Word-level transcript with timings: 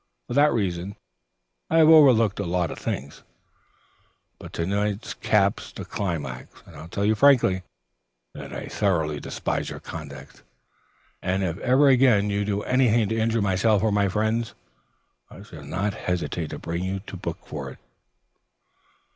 For 0.27 0.33
that 0.33 0.51
reason 0.51 0.95
I 1.69 1.77
have 1.77 1.87
overlooked 1.89 2.39
lots 2.39 2.71
of 2.71 2.79
things, 2.79 3.21
but 4.39 4.51
to 4.53 4.65
night 4.65 5.13
caps 5.21 5.71
the 5.71 5.85
climax, 5.85 6.63
and 6.65 6.75
I 6.75 6.87
tell 6.87 7.05
you 7.05 7.13
frankly 7.13 7.61
that 8.33 8.51
I 8.51 8.65
thoroughly 8.65 9.19
despise 9.19 9.69
your 9.69 9.79
conduct, 9.79 10.41
and 11.21 11.43
if 11.43 11.59
ever 11.59 11.87
again 11.87 12.31
you 12.31 12.43
do 12.45 12.63
anything 12.63 13.09
to 13.09 13.19
injure 13.19 13.43
myself 13.43 13.83
or 13.83 13.91
my 13.91 14.07
friends, 14.09 14.55
I 15.29 15.43
shall 15.43 15.65
not 15.65 15.93
hesitate 15.93 16.49
to 16.49 16.57
bring 16.57 16.83
you 16.83 17.01
to 17.01 17.15
book 17.15 17.37
for 17.45 17.69
it." 17.69 17.77